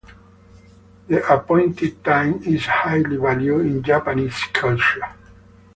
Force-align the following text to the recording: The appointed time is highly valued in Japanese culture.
The 1.09 1.31
appointed 1.31 2.03
time 2.03 2.41
is 2.45 2.65
highly 2.65 3.17
valued 3.17 3.67
in 3.67 3.83
Japanese 3.83 4.33
culture. 4.51 5.13